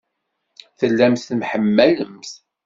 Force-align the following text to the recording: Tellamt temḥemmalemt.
Tellamt 0.79 1.25
temḥemmalemt. 1.27 2.31